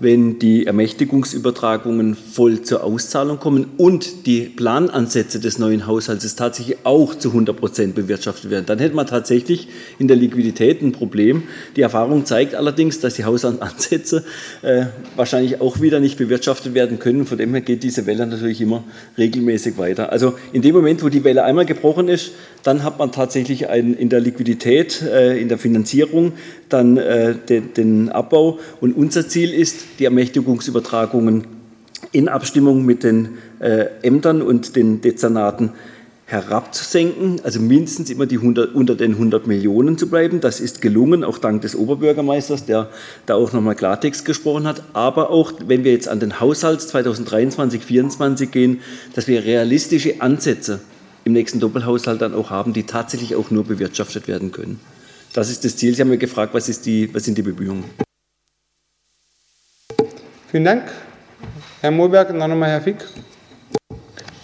wenn 0.00 0.38
die 0.38 0.66
Ermächtigungsübertragungen 0.66 2.16
voll 2.16 2.62
zur 2.62 2.82
Auszahlung 2.82 3.38
kommen 3.38 3.66
und 3.76 4.26
die 4.26 4.40
Planansätze 4.40 5.40
des 5.40 5.58
neuen 5.58 5.86
Haushalts 5.86 6.34
tatsächlich 6.34 6.78
auch 6.84 7.14
zu 7.14 7.28
100 7.28 7.56
Prozent 7.56 7.94
bewirtschaftet 7.94 8.50
werden. 8.50 8.64
Dann 8.66 8.78
hätte 8.78 8.96
man 8.96 9.06
tatsächlich 9.06 9.68
in 9.98 10.08
der 10.08 10.16
Liquidität 10.16 10.80
ein 10.80 10.92
Problem. 10.92 11.42
Die 11.76 11.82
Erfahrung 11.82 12.24
zeigt 12.24 12.54
allerdings, 12.54 13.00
dass 13.00 13.14
die 13.14 13.24
Haushaltsansätze 13.24 14.24
äh, 14.62 14.86
wahrscheinlich 15.16 15.60
auch 15.60 15.80
wieder 15.82 16.00
nicht 16.00 16.16
bewirtschaftet 16.16 16.72
werden 16.72 16.98
können. 16.98 17.26
Von 17.26 17.36
dem 17.36 17.52
her 17.52 17.60
geht 17.60 17.82
diese 17.82 18.06
Welle 18.06 18.26
natürlich 18.26 18.62
immer 18.62 18.84
regelmäßig 19.18 19.76
weiter. 19.76 20.10
Also 20.10 20.34
in 20.54 20.62
dem 20.62 20.74
Moment, 20.74 21.02
wo 21.02 21.10
die 21.10 21.24
Welle 21.24 21.44
einmal 21.44 21.66
gebrochen 21.66 22.08
ist, 22.08 22.32
dann 22.62 22.84
hat 22.84 22.98
man 22.98 23.12
tatsächlich 23.12 23.68
ein, 23.68 23.92
in 23.94 24.08
der 24.08 24.20
Liquidität, 24.20 25.02
äh, 25.02 25.38
in 25.38 25.48
der 25.48 25.58
Finanzierung 25.58 26.32
dann 26.72 26.96
äh, 26.96 27.34
den, 27.34 27.74
den 27.74 28.08
Abbau. 28.08 28.58
Und 28.80 28.96
unser 28.96 29.28
Ziel 29.28 29.52
ist, 29.52 29.84
die 29.98 30.04
Ermächtigungsübertragungen 30.04 31.44
in 32.12 32.28
Abstimmung 32.28 32.84
mit 32.84 33.04
den 33.04 33.38
äh, 33.60 33.86
Ämtern 34.02 34.42
und 34.42 34.76
den 34.76 35.00
Dezernaten 35.00 35.72
herabzusenken, 36.30 37.40
also 37.42 37.58
mindestens 37.58 38.08
immer 38.08 38.24
die 38.24 38.36
100, 38.36 38.72
unter 38.72 38.94
den 38.94 39.14
100 39.14 39.48
Millionen 39.48 39.98
zu 39.98 40.08
bleiben. 40.08 40.40
Das 40.40 40.60
ist 40.60 40.80
gelungen, 40.80 41.24
auch 41.24 41.38
dank 41.38 41.62
des 41.62 41.74
Oberbürgermeisters, 41.74 42.66
der 42.66 42.88
da 43.26 43.34
auch 43.34 43.52
nochmal 43.52 43.74
Klartext 43.74 44.24
gesprochen 44.24 44.64
hat. 44.66 44.84
Aber 44.92 45.30
auch, 45.30 45.52
wenn 45.66 45.82
wir 45.82 45.92
jetzt 45.92 46.08
an 46.08 46.20
den 46.20 46.38
Haushalt 46.38 46.80
2023, 46.82 47.80
2024 47.80 48.50
gehen, 48.52 48.80
dass 49.14 49.26
wir 49.26 49.44
realistische 49.44 50.20
Ansätze 50.20 50.80
im 51.24 51.32
nächsten 51.32 51.58
Doppelhaushalt 51.58 52.22
dann 52.22 52.34
auch 52.34 52.50
haben, 52.50 52.72
die 52.72 52.84
tatsächlich 52.84 53.34
auch 53.34 53.50
nur 53.50 53.64
bewirtschaftet 53.64 54.28
werden 54.28 54.52
können. 54.52 54.78
Das 55.32 55.48
ist 55.48 55.64
das 55.64 55.76
Ziel. 55.76 55.94
Sie 55.94 56.02
haben 56.02 56.08
mir 56.08 56.18
gefragt, 56.18 56.52
was, 56.54 56.68
ist 56.68 56.84
die, 56.86 57.12
was 57.14 57.24
sind 57.24 57.38
die 57.38 57.42
Bemühungen? 57.42 57.84
Vielen 60.50 60.64
Dank. 60.64 60.90
Herr 61.80 61.92
Mohlberg 61.92 62.30
und 62.30 62.40
dann 62.40 62.50
nochmal 62.50 62.70
Herr 62.70 62.80
Fick. 62.80 62.96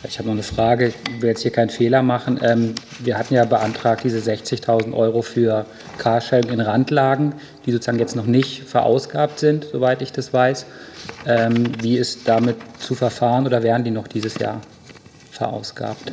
Ich 0.04 0.18
habe 0.18 0.28
noch 0.28 0.34
eine 0.34 0.44
Frage, 0.44 0.88
ich 0.88 1.20
will 1.20 1.30
jetzt 1.30 1.42
hier 1.42 1.50
keinen 1.50 1.68
Fehler 1.68 2.00
machen. 2.00 2.38
Ähm, 2.42 2.74
wir 3.00 3.18
hatten 3.18 3.34
ja 3.34 3.44
beantragt 3.44 4.04
diese 4.04 4.18
60.000 4.18 4.94
Euro 4.94 5.22
für 5.22 5.66
Carsharing 5.98 6.50
in 6.50 6.60
Randlagen, 6.60 7.34
die 7.66 7.72
sozusagen 7.72 7.98
jetzt 7.98 8.14
noch 8.14 8.26
nicht 8.26 8.62
verausgabt 8.62 9.40
sind, 9.40 9.64
soweit 9.64 10.02
ich 10.02 10.12
das 10.12 10.32
weiß. 10.32 10.66
Ähm, 11.26 11.72
wie 11.82 11.96
ist 11.96 12.28
damit 12.28 12.56
zu 12.78 12.94
verfahren 12.94 13.46
oder 13.46 13.64
werden 13.64 13.82
die 13.82 13.90
noch 13.90 14.06
dieses 14.06 14.38
Jahr 14.38 14.60
verausgabt? 15.32 16.12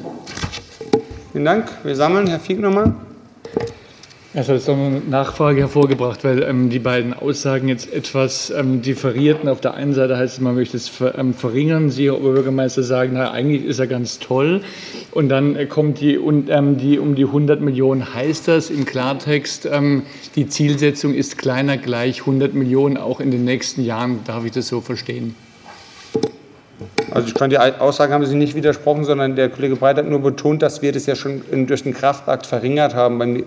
Vielen 1.31 1.45
Dank. 1.45 1.69
Wir 1.83 1.95
sammeln. 1.95 2.25
Herr 2.27 2.39
Fieck 2.39 2.59
nochmal. 2.59 2.95
Es 4.35 4.49
hat 4.49 4.55
jetzt 4.55 4.67
noch 4.67 4.75
eine 4.75 4.99
Nachfrage 4.99 5.59
hervorgebracht, 5.61 6.23
weil 6.23 6.41
ähm, 6.41 6.71
die 6.71 6.79
beiden 6.79 7.13
Aussagen 7.13 7.67
jetzt 7.67 7.93
etwas 7.93 8.49
ähm, 8.49 8.81
differierten. 8.81 9.47
Auf 9.47 9.61
der 9.61 9.75
einen 9.75 9.93
Seite 9.93 10.17
heißt 10.17 10.33
es, 10.33 10.41
man 10.41 10.55
möchte 10.55 10.75
es 10.75 10.89
ver, 10.89 11.15
ähm, 11.19 11.35
verringern. 11.35 11.91
Sie, 11.91 12.05
Herr 12.05 12.17
Oberbürgermeister, 12.17 12.81
sagen, 12.81 13.11
na, 13.13 13.29
eigentlich 13.29 13.63
ist 13.63 13.77
er 13.77 13.85
ganz 13.85 14.17
toll. 14.17 14.61
Und 15.11 15.29
dann 15.29 15.55
äh, 15.55 15.67
kommt 15.67 15.99
die, 15.99 16.17
und, 16.17 16.49
ähm, 16.49 16.79
die 16.79 16.97
um 16.97 17.13
die 17.13 17.25
100 17.25 17.61
Millionen. 17.61 18.15
Heißt 18.15 18.47
das 18.47 18.71
im 18.71 18.85
Klartext, 18.85 19.67
ähm, 19.71 20.01
die 20.35 20.47
Zielsetzung 20.47 21.13
ist 21.13 21.37
kleiner 21.37 21.77
gleich 21.77 22.21
100 22.21 22.55
Millionen 22.55 22.97
auch 22.97 23.19
in 23.19 23.29
den 23.29 23.45
nächsten 23.45 23.83
Jahren? 23.83 24.21
Darf 24.25 24.45
ich 24.45 24.51
das 24.51 24.67
so 24.67 24.81
verstehen? 24.81 25.35
Also 27.11 27.27
ich 27.27 27.35
kann 27.35 27.51
die 27.51 27.59
Aussagen 27.59 28.11
haben 28.11 28.25
Sie 28.25 28.33
nicht 28.33 28.55
widersprochen, 28.55 29.03
sondern 29.03 29.35
der 29.35 29.49
Kollege 29.49 29.75
Breit 29.75 29.97
hat 29.97 30.09
nur 30.09 30.21
betont, 30.21 30.63
dass 30.63 30.81
wir 30.81 30.91
das 30.91 31.05
ja 31.05 31.15
schon 31.15 31.43
durch 31.67 31.83
den 31.83 31.93
Kraftakt 31.93 32.47
verringert 32.47 32.95
haben 32.95 33.45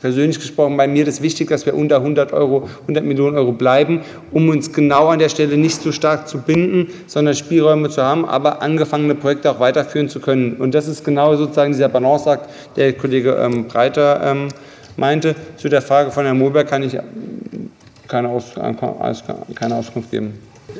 persönlich 0.00 0.38
gesprochen 0.38 0.76
bei 0.76 0.86
mir 0.86 1.04
das 1.04 1.22
wichtig, 1.22 1.48
dass 1.48 1.66
wir 1.66 1.74
unter 1.74 1.96
100 1.96 2.32
Euro, 2.32 2.68
100 2.82 3.04
Millionen 3.04 3.36
Euro 3.36 3.52
bleiben, 3.52 4.00
um 4.32 4.48
uns 4.48 4.72
genau 4.72 5.08
an 5.08 5.18
der 5.18 5.28
Stelle 5.28 5.56
nicht 5.56 5.82
so 5.82 5.92
stark 5.92 6.28
zu 6.28 6.38
binden, 6.38 6.88
sondern 7.06 7.34
Spielräume 7.34 7.90
zu 7.90 8.02
haben, 8.02 8.24
aber 8.24 8.62
angefangene 8.62 9.14
Projekte 9.14 9.50
auch 9.50 9.60
weiterführen 9.60 10.08
zu 10.08 10.20
können. 10.20 10.54
Und 10.54 10.74
das 10.74 10.88
ist 10.88 11.04
genau 11.04 11.36
sozusagen 11.36 11.72
dieser 11.72 11.88
Balanceakt, 11.88 12.48
der 12.76 12.92
Kollege 12.94 13.32
ähm, 13.32 13.66
Breiter 13.66 14.20
ähm, 14.24 14.48
meinte. 14.96 15.34
Zu 15.56 15.68
der 15.68 15.82
Frage 15.82 16.10
von 16.10 16.24
Herrn 16.24 16.38
Moberg 16.38 16.68
kann 16.68 16.82
ich 16.82 16.96
keine, 18.08 18.28
Aus, 18.28 18.54
keine 19.54 19.74
Auskunft 19.74 20.10
geben. 20.10 20.34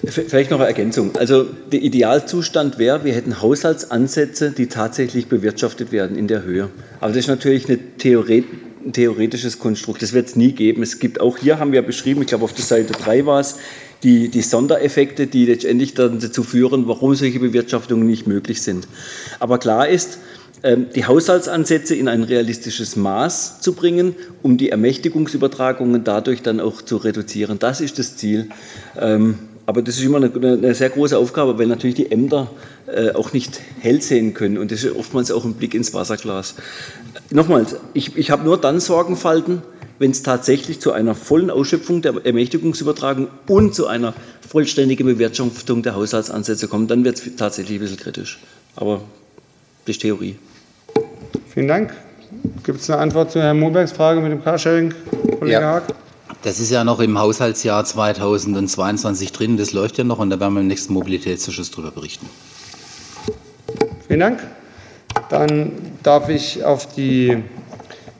Vielleicht 0.04 0.50
noch 0.50 0.58
eine 0.58 0.68
Ergänzung. 0.68 1.16
Also 1.16 1.44
der 1.44 1.82
Idealzustand 1.82 2.78
wäre, 2.78 3.04
wir 3.04 3.12
hätten 3.12 3.42
Haushaltsansätze, 3.42 4.50
die 4.50 4.66
tatsächlich 4.66 5.26
bewirtschaftet 5.26 5.92
werden 5.92 6.16
in 6.16 6.28
der 6.28 6.42
Höhe. 6.42 6.68
Aber 7.00 7.08
das 7.08 7.18
ist 7.18 7.28
natürlich 7.28 7.68
eine 7.68 7.78
Theorie, 7.98 8.44
theoretisches 8.92 9.58
Konstrukt. 9.58 10.02
Das 10.02 10.12
wird 10.12 10.28
es 10.28 10.36
nie 10.36 10.52
geben. 10.52 10.82
Es 10.82 10.98
gibt 10.98 11.20
auch 11.20 11.38
hier, 11.38 11.58
haben 11.58 11.72
wir 11.72 11.82
beschrieben, 11.82 12.22
ich 12.22 12.28
glaube 12.28 12.44
auf 12.44 12.52
der 12.52 12.64
Seite 12.64 12.92
3 12.92 13.26
war 13.26 13.40
es, 13.40 13.56
die, 14.02 14.28
die 14.28 14.42
Sondereffekte, 14.42 15.26
die 15.26 15.46
letztendlich 15.46 15.94
dann 15.94 16.20
dazu 16.20 16.42
führen, 16.42 16.88
warum 16.88 17.14
solche 17.14 17.38
Bewirtschaftungen 17.38 18.06
nicht 18.06 18.26
möglich 18.26 18.62
sind. 18.62 18.88
Aber 19.38 19.58
klar 19.58 19.88
ist, 19.88 20.18
ähm, 20.62 20.86
die 20.94 21.06
Haushaltsansätze 21.06 21.94
in 21.94 22.08
ein 22.08 22.22
realistisches 22.22 22.96
Maß 22.96 23.60
zu 23.60 23.74
bringen, 23.74 24.14
um 24.42 24.56
die 24.56 24.70
Ermächtigungsübertragungen 24.70 26.04
dadurch 26.04 26.42
dann 26.42 26.60
auch 26.60 26.82
zu 26.82 26.96
reduzieren. 26.96 27.58
Das 27.58 27.80
ist 27.80 27.98
das 27.98 28.16
Ziel. 28.16 28.48
Ähm, 28.98 29.38
aber 29.70 29.82
das 29.82 29.98
ist 29.98 30.02
immer 30.02 30.16
eine, 30.16 30.32
eine 30.34 30.74
sehr 30.74 30.90
große 30.90 31.16
Aufgabe, 31.16 31.56
weil 31.56 31.68
natürlich 31.68 31.94
die 31.94 32.10
Ämter 32.10 32.50
äh, 32.88 33.12
auch 33.12 33.32
nicht 33.32 33.60
hell 33.78 34.02
sehen 34.02 34.34
können. 34.34 34.58
Und 34.58 34.72
das 34.72 34.82
ist 34.82 34.96
oftmals 34.96 35.30
auch 35.30 35.44
ein 35.44 35.54
Blick 35.54 35.74
ins 35.74 35.94
Wasserglas. 35.94 36.56
Nochmals, 37.30 37.76
ich, 37.94 38.16
ich 38.16 38.32
habe 38.32 38.42
nur 38.42 38.60
dann 38.60 38.80
Sorgenfalten, 38.80 39.62
wenn 40.00 40.10
es 40.10 40.24
tatsächlich 40.24 40.80
zu 40.80 40.90
einer 40.90 41.14
vollen 41.14 41.50
Ausschöpfung 41.50 42.02
der 42.02 42.14
Ermächtigungsübertragung 42.24 43.28
und 43.46 43.72
zu 43.72 43.86
einer 43.86 44.12
vollständigen 44.40 45.06
Bewirtschaftung 45.06 45.84
der 45.84 45.94
Haushaltsansätze 45.94 46.66
kommt, 46.66 46.90
dann 46.90 47.04
wird 47.04 47.24
es 47.24 47.36
tatsächlich 47.36 47.78
ein 47.78 47.82
bisschen 47.82 47.98
kritisch. 47.98 48.40
Aber 48.74 49.02
das 49.84 49.94
ist 49.94 50.02
Theorie. 50.02 50.34
Vielen 51.54 51.68
Dank. 51.68 51.94
Gibt 52.64 52.80
es 52.80 52.90
eine 52.90 52.98
Antwort 52.98 53.30
zu 53.30 53.40
Herrn 53.40 53.60
Mobergs 53.60 53.92
Frage 53.92 54.20
mit 54.20 54.32
dem 54.32 54.42
Carsharing, 54.42 54.92
Kollege 55.38 55.52
ja. 55.52 55.60
Haag? 55.60 55.84
Das 56.42 56.58
ist 56.58 56.70
ja 56.70 56.84
noch 56.84 57.00
im 57.00 57.18
Haushaltsjahr 57.18 57.84
2022 57.84 59.30
drin, 59.32 59.58
das 59.58 59.72
läuft 59.72 59.98
ja 59.98 60.04
noch 60.04 60.18
und 60.18 60.30
da 60.30 60.40
werden 60.40 60.54
wir 60.54 60.62
im 60.62 60.68
nächsten 60.68 60.94
Mobilitätsausschuss 60.94 61.70
darüber 61.70 61.90
berichten. 61.90 62.26
Vielen 64.06 64.20
Dank. 64.20 64.46
Dann 65.28 65.72
darf 66.02 66.30
ich 66.30 66.64
auf 66.64 66.86
die 66.94 67.42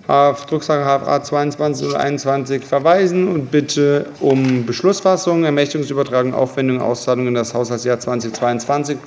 Drucksache 0.07 0.85
HFA 0.85 1.23
22 1.23 2.65
verweisen 2.65 3.29
und 3.29 3.51
bitte 3.51 4.07
um 4.21 4.67
Beschlussfassung, 4.67 5.45
Ermächtigungsübertragung, 5.45 6.35
Aufwendung, 6.35 6.83
Auszahlung 6.83 7.29
in 7.29 7.35
das 7.35 7.55
Haushaltsjahr 7.55 8.01
2022. 8.01 8.99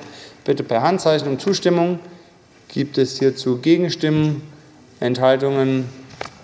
Bitte 0.43 0.63
per 0.63 0.81
Handzeichen 0.81 1.27
um 1.27 1.37
Zustimmung. 1.37 1.99
Gibt 2.69 2.97
es 2.97 3.19
hierzu 3.19 3.57
Gegenstimmen, 3.57 4.41
Enthaltungen? 4.99 5.85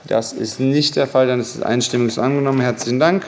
Das 0.09 0.33
ist 0.33 0.59
nicht 0.59 0.95
der 0.95 1.05
Fall, 1.05 1.27
dann 1.27 1.39
ist 1.39 1.55
es 1.55 1.61
einstimmig 1.61 2.17
angenommen. 2.17 2.61
Herzlichen 2.61 2.99
Dank. 2.99 3.27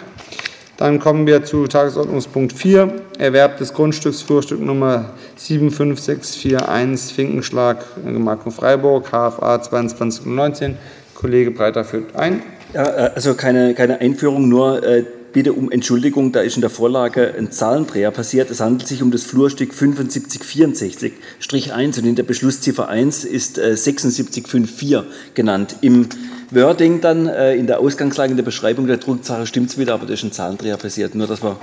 Dann 0.78 0.98
kommen 0.98 1.28
wir 1.28 1.44
zu 1.44 1.68
Tagesordnungspunkt 1.68 2.54
4, 2.54 2.92
Erwerb 3.20 3.60
des 3.60 3.72
Grundstücks 3.72 4.24
Flurstück 4.24 4.60
Nummer 4.60 5.12
75641 5.36 7.14
Finkenschlag, 7.14 7.86
Gemarkung 8.04 8.52
Freiburg, 8.52 9.10
HFA 9.10 9.62
2219. 9.62 10.76
Kollege 11.14 11.52
Breiter 11.52 11.86
führt 11.86 12.16
ein. 12.16 12.42
Ja, 12.74 12.88
äh, 12.88 13.12
also 13.14 13.36
keine, 13.36 13.76
keine 13.76 14.02
Einführung, 14.02 14.50
nur 14.50 14.84
äh, 14.84 15.04
bitte 15.34 15.54
um 15.54 15.72
Entschuldigung, 15.72 16.32
da 16.32 16.42
ist 16.42 16.56
in 16.56 16.62
der 16.62 16.70
Vorlage 16.70 17.34
ein 17.38 17.52
Zahlendreher 17.52 18.12
passiert. 18.12 18.50
Es 18.50 18.60
handelt 18.60 18.88
sich 18.88 19.02
um 19.02 19.12
das 19.12 19.24
Flurstück 19.24 19.72
7564-1 19.74 22.00
und 22.00 22.06
in 22.06 22.16
der 22.16 22.24
Beschlussziffer 22.24 22.88
1 22.88 23.24
ist 23.24 23.58
äh, 23.58 23.76
7654 23.76 25.34
genannt. 25.34 25.78
Im 25.82 26.08
Wording 26.52 27.02
dann 27.02 27.28
äh, 27.28 27.56
in 27.56 27.68
der 27.68 27.80
Ausgangslage, 27.80 28.32
in 28.32 28.38
der 28.38 28.44
Beschreibung 28.44 28.88
der 28.88 28.98
Drucksache 28.98 29.48
stimmt 29.48 29.70
es 29.70 29.78
wieder, 29.78 29.94
aber 29.94 30.06
das 30.06 30.20
ist 30.20 30.24
ein 30.24 30.32
Zahlendreher 30.32 30.78
passiert. 30.78 31.16
Nur, 31.16 31.28
dass 31.28 31.42
wir 31.42 31.58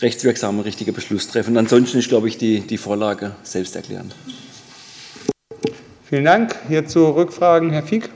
rechtswirksam 0.00 0.56
einen 0.56 0.64
richtigen 0.64 0.94
Beschluss 0.94 1.28
treffen. 1.28 1.56
Ansonsten 1.56 1.98
ist, 1.98 2.08
glaube 2.08 2.28
ich, 2.28 2.38
die, 2.38 2.60
die 2.60 2.78
Vorlage 2.78 3.32
selbsterklärend. 3.42 4.14
Vielen 6.04 6.24
Dank. 6.24 6.54
Hierzu 6.68 7.06
Rückfragen, 7.06 7.70
Herr 7.70 7.82
Fieck. 7.82 8.10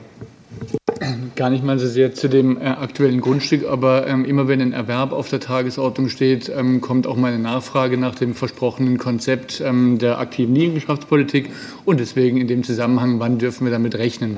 Gar 1.41 1.49
nicht 1.49 1.63
mal 1.63 1.79
so 1.79 1.87
sehr 1.87 2.13
zu 2.13 2.27
dem 2.27 2.61
äh, 2.61 2.65
aktuellen 2.65 3.19
Grundstück, 3.19 3.67
aber 3.67 4.05
ähm, 4.05 4.25
immer 4.25 4.47
wenn 4.47 4.61
ein 4.61 4.73
Erwerb 4.73 5.11
auf 5.11 5.27
der 5.27 5.39
Tagesordnung 5.39 6.07
steht, 6.07 6.49
ähm, 6.55 6.81
kommt 6.81 7.07
auch 7.07 7.15
meine 7.15 7.39
Nachfrage 7.39 7.97
nach 7.97 8.13
dem 8.13 8.35
versprochenen 8.35 8.99
Konzept 8.99 9.59
ähm, 9.59 9.97
der 9.97 10.19
aktiven 10.19 10.53
Liegenschaftspolitik 10.53 11.49
und 11.83 11.99
deswegen 11.99 12.37
in 12.37 12.47
dem 12.47 12.63
Zusammenhang, 12.63 13.19
wann 13.19 13.39
dürfen 13.39 13.65
wir 13.65 13.71
damit 13.71 13.95
rechnen? 13.95 14.37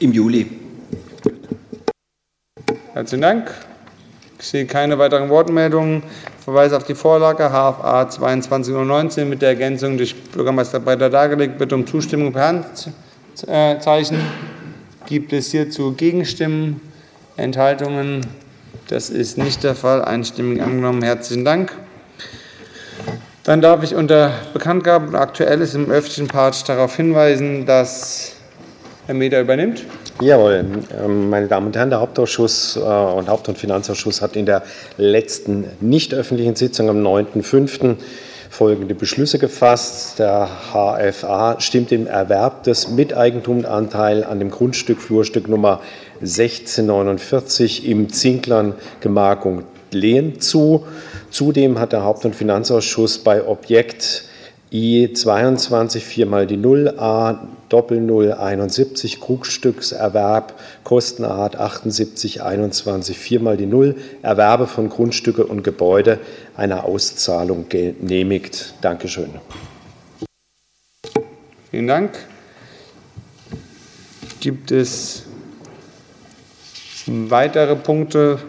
Im 0.00 0.10
Juli. 0.10 0.48
Herzlichen 2.92 3.22
Dank. 3.22 3.54
Ich 4.40 4.48
sehe 4.48 4.66
keine 4.66 4.98
weiteren 4.98 5.28
Wortmeldungen. 5.28 6.02
Verweise 6.40 6.76
auf 6.76 6.82
die 6.82 6.96
Vorlage 6.96 7.50
HFA 7.50 8.10
2219 8.10 9.28
mit 9.28 9.42
der 9.42 9.50
Ergänzung 9.50 9.96
durch 9.96 10.20
Bürgermeister 10.32 10.80
Breiter 10.80 11.08
dargelegt. 11.08 11.56
Bitte 11.56 11.76
um 11.76 11.86
Zustimmung 11.86 12.32
per 12.32 12.48
Handzeichen. 13.36 14.18
Gibt 15.06 15.34
es 15.34 15.50
hierzu 15.50 15.92
Gegenstimmen, 15.92 16.80
Enthaltungen? 17.36 18.26
Das 18.88 19.10
ist 19.10 19.36
nicht 19.36 19.62
der 19.62 19.74
Fall. 19.74 20.02
Einstimmig 20.02 20.62
angenommen. 20.62 21.02
Herzlichen 21.02 21.44
Dank. 21.44 21.72
Dann 23.42 23.60
darf 23.60 23.82
ich 23.82 23.94
unter 23.94 24.32
Bekanntgabe 24.54 25.08
und 25.08 25.14
Aktuelles 25.14 25.74
im 25.74 25.90
öffentlichen 25.90 26.28
Part 26.28 26.66
darauf 26.66 26.96
hinweisen, 26.96 27.66
dass 27.66 28.36
Herr 29.04 29.14
Meder 29.14 29.42
übernimmt. 29.42 29.84
Jawohl, 30.22 30.64
ähm, 30.98 31.28
meine 31.28 31.48
Damen 31.48 31.66
und 31.66 31.76
Herren, 31.76 31.90
der 31.90 32.00
Hauptausschuss 32.00 32.76
äh, 32.76 32.80
und 32.80 33.28
Haupt- 33.28 33.48
und 33.50 33.58
Finanzausschuss 33.58 34.22
hat 34.22 34.36
in 34.36 34.46
der 34.46 34.62
letzten 34.96 35.66
nicht 35.80 36.14
öffentlichen 36.14 36.56
Sitzung 36.56 36.88
am 36.88 37.02
9.5. 37.02 37.96
folgende 38.54 38.94
Beschlüsse 38.94 39.40
gefasst. 39.40 40.20
Der 40.20 40.48
HFA 40.72 41.60
stimmt 41.60 41.90
dem 41.90 42.06
Erwerb 42.06 42.62
des 42.62 42.88
Miteigentumanteils 42.88 44.24
an 44.24 44.38
dem 44.38 44.50
Grundstück 44.52 45.00
Flurstück 45.00 45.48
Nummer 45.48 45.80
1649 46.20 47.88
im 47.88 48.10
Zinklern 48.10 48.74
Gemarkung 49.00 49.64
Lehen 49.90 50.40
zu. 50.40 50.86
Zudem 51.30 51.80
hat 51.80 51.92
der 51.92 52.04
Haupt- 52.04 52.24
und 52.24 52.36
Finanzausschuss 52.36 53.18
bei 53.18 53.44
Objekt 53.44 54.24
I22 54.74 56.00
4 56.00 56.26
mal 56.26 56.48
die 56.48 56.56
0 56.56 56.98
A 56.98 57.46
Doppel 57.68 58.00
0 58.00 58.32
71 58.32 59.20
Krugstückserwerb 59.20 60.58
Kostenart 60.82 61.54
78 61.54 62.42
21 62.42 63.16
4 63.16 63.38
mal 63.38 63.56
die 63.56 63.66
0 63.66 63.94
Erwerbe 64.22 64.66
von 64.66 64.88
Grundstücke 64.88 65.46
und 65.46 65.62
Gebäude 65.62 66.18
einer 66.56 66.86
Auszahlung 66.86 67.68
genehmigt. 67.68 68.74
Dankeschön. 68.80 69.30
Vielen 71.70 71.86
Dank. 71.86 72.18
Gibt 74.40 74.72
es 74.72 75.22
weitere 77.06 77.76
Punkte? 77.76 78.40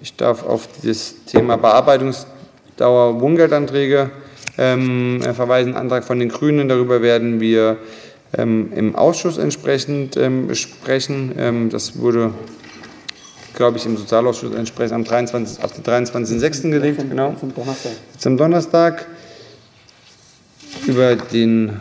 Ich 0.00 0.16
darf 0.16 0.42
auf 0.42 0.70
das 0.82 1.16
Thema 1.26 1.58
Bearbeitungsdauer 1.58 3.20
Wohngeldanträge 3.20 4.10
ähm, 4.58 5.20
verweisen 5.34 5.74
Antrag 5.74 6.04
von 6.04 6.18
den 6.18 6.28
Grünen. 6.28 6.68
Darüber 6.68 7.02
werden 7.02 7.40
wir 7.40 7.78
ähm, 8.36 8.72
im 8.74 8.96
Ausschuss 8.96 9.38
entsprechend 9.38 10.16
ähm, 10.16 10.54
sprechen. 10.54 11.32
Ähm, 11.38 11.70
das 11.70 11.98
wurde, 11.98 12.32
glaube 13.54 13.78
ich, 13.78 13.86
im 13.86 13.96
Sozialausschuss 13.96 14.54
entsprechend 14.54 14.94
am 14.94 15.04
23, 15.04 15.62
auf 15.62 15.72
den 15.72 15.84
23.06. 15.84 16.70
gelegt. 16.70 17.02
Genau. 17.08 17.34
Jetzt 18.12 18.26
am 18.26 18.36
Donnerstag 18.36 19.06
über, 20.86 21.16
den, 21.16 21.80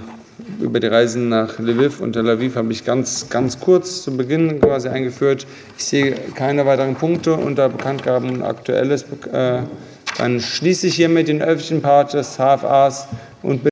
über 0.60 0.79
die 0.79 0.88
Reisen 0.88 1.29
nach 1.29 1.60
Lviv 1.60 2.01
und 2.01 2.13
Tel 2.13 2.29
Aviv 2.29 2.55
habe 2.55 2.72
ich 2.72 2.86
ganz, 2.86 3.29
ganz 3.29 3.60
kurz 3.60 4.03
zu 4.03 4.15
Beginn 4.15 4.60
quasi 4.60 4.88
eingeführt. 4.88 5.46
Ich 5.77 5.86
sehe 5.86 6.15
keine 6.36 6.65
weiteren 6.65 6.96
Punkte 6.96 7.34
unter 7.34 7.70
Bekanntgaben 7.70 8.29
und 8.29 8.41
Aktuelles. 8.44 9.05
Äh, 9.32 9.63
dann 10.18 10.40
schließe 10.40 10.88
ich 10.88 10.96
hiermit 10.96 11.28
den 11.28 11.42
öffentlichen 11.42 11.82
Part 11.82 12.14
des 12.14 12.36
HFAs 12.36 13.08
und 13.42 13.64